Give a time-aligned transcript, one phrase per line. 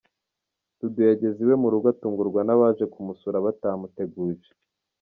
[0.79, 4.51] Dudu yageze iwe mu rugo atungurwa n'abaje kumusura batamuteguje.